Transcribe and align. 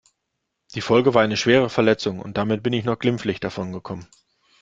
Die 0.73 0.81
Folge 0.81 1.13
war 1.13 1.21
eine 1.21 1.37
schwere 1.37 1.69
Verletzung 1.69 2.21
und 2.21 2.35
damit 2.35 2.63
bin 2.63 2.73
ich 2.73 2.85
noch 2.85 2.97
glimpflich 2.97 3.39
davon 3.39 3.71
gekommen. 3.71 4.07